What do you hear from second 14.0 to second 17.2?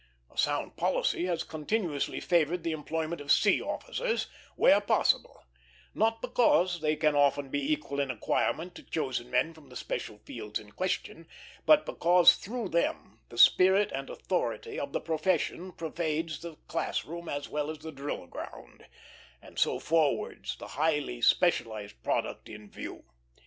authority of the profession pervades the class